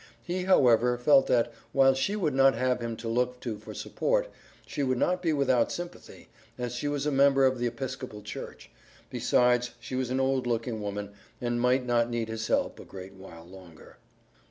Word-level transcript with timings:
He, 0.23 0.45
however, 0.45 0.97
felt 0.97 1.27
that, 1.27 1.53
while 1.73 1.93
she 1.93 2.15
would 2.15 2.33
not 2.33 2.55
have 2.55 2.81
him 2.81 2.95
to 2.97 3.07
look 3.07 3.39
to 3.41 3.59
for 3.59 3.75
support, 3.75 4.31
she 4.65 4.81
would 4.81 4.97
not 4.97 5.21
be 5.21 5.31
without 5.31 5.71
sympathy, 5.71 6.27
as 6.57 6.73
she 6.73 6.87
was 6.87 7.05
a 7.05 7.11
member 7.11 7.45
of 7.45 7.59
the 7.59 7.67
Episcopal 7.67 8.23
Church; 8.23 8.71
besides 9.11 9.75
she 9.79 9.93
was 9.93 10.09
an 10.09 10.19
old 10.19 10.47
looking 10.47 10.81
woman 10.81 11.11
and 11.39 11.61
might 11.61 11.85
not 11.85 12.09
need 12.09 12.29
his 12.29 12.47
help 12.47 12.79
a 12.79 12.83
great 12.83 13.13
while 13.13 13.45
longer. 13.45 13.97